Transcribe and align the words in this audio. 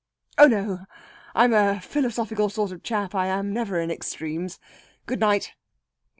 "Oh 0.39 0.47
no! 0.47 0.85
I'm 1.35 1.53
a 1.53 1.79
philosophical 1.79 2.49
sort 2.49 2.71
of 2.71 2.81
chap, 2.81 3.13
I 3.13 3.27
am! 3.27 3.53
Never 3.53 3.79
in 3.79 3.91
extremes. 3.91 4.57
Good 5.05 5.19
night!" 5.19 5.53